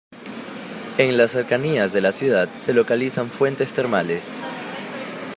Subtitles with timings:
[0.97, 4.23] En las cercanías de la ciudad se localizan fuentes termales.